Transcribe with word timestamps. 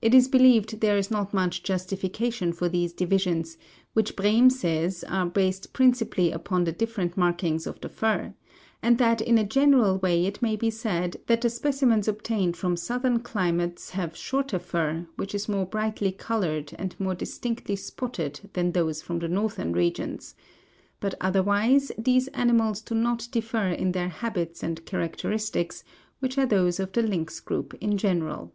It 0.00 0.14
is 0.14 0.28
believed 0.28 0.80
there 0.80 0.96
is 0.96 1.10
not 1.10 1.34
much 1.34 1.64
justification 1.64 2.52
for 2.52 2.68
these 2.68 2.92
divisions, 2.92 3.58
which 3.94 4.14
Brehm 4.14 4.48
says 4.48 5.02
are 5.02 5.26
based 5.26 5.72
principally 5.72 6.30
upon 6.30 6.62
the 6.64 6.70
different 6.72 7.16
markings 7.16 7.66
of 7.66 7.80
the 7.80 7.88
fur, 7.88 8.32
and 8.80 8.96
that 8.98 9.20
in 9.20 9.38
a 9.38 9.44
general 9.44 9.98
way 9.98 10.24
it 10.24 10.40
may 10.40 10.54
be 10.54 10.70
said 10.70 11.16
that 11.26 11.40
the 11.40 11.50
specimens 11.50 12.06
obtained 12.06 12.56
from 12.56 12.76
southern 12.76 13.18
climates 13.18 13.90
have 13.90 14.16
shorter 14.16 14.60
fur, 14.60 15.08
which 15.16 15.34
is 15.34 15.48
more 15.48 15.66
brightly 15.66 16.12
colored 16.12 16.72
and 16.78 16.98
more 17.00 17.16
distinctly 17.16 17.74
spotted 17.74 18.48
than 18.52 18.70
those 18.72 19.02
from 19.02 19.18
the 19.18 19.28
northern 19.28 19.72
regions; 19.72 20.36
but 21.00 21.16
otherwise 21.20 21.90
these 21.98 22.28
animals 22.28 22.80
do 22.82 22.94
not 22.94 23.26
differ 23.32 23.66
in 23.66 23.90
their 23.90 24.08
habits 24.08 24.62
and 24.62 24.86
characteristics, 24.86 25.82
which 26.20 26.38
are 26.38 26.46
those 26.46 26.78
of 26.78 26.92
the 26.92 27.02
lynx 27.02 27.40
group 27.40 27.74
in 27.80 27.98
general. 27.98 28.54